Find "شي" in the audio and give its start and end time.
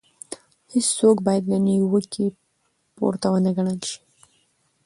3.89-3.99